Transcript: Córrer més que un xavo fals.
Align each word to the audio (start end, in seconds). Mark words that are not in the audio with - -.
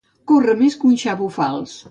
Córrer 0.31 0.55
més 0.61 0.79
que 0.81 0.89
un 0.93 0.97
xavo 1.05 1.29
fals. 1.39 1.79